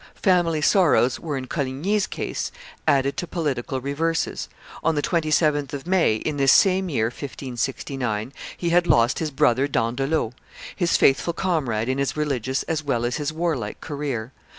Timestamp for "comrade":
11.33-11.87